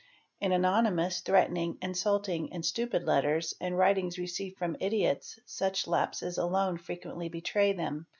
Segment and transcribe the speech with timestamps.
[0.41, 6.39] '"8 In anonymous, threatening, insulting, and stupid letters and writings received from idiots such lapses
[6.39, 8.07] alone frequently betray them.